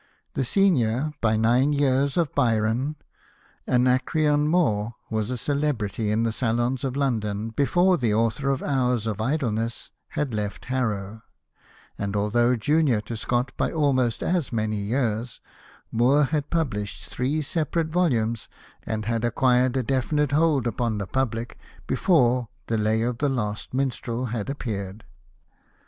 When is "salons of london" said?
6.31-7.51